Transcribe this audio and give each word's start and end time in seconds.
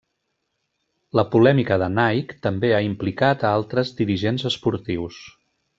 La 1.19 1.25
polèmica 1.35 1.77
de 1.83 1.89
Nike 1.99 2.39
també 2.49 2.73
ha 2.79 2.83
implicat 2.89 3.47
a 3.51 3.55
altres 3.61 3.97
dirigents 4.03 4.53
esportius. 4.55 5.27